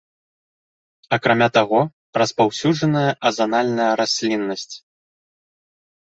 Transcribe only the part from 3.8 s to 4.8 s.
расліннасць.